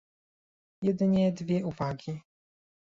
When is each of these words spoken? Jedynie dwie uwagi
Jedynie 0.85 1.23
dwie 1.39 1.57
uwagi 1.69 2.11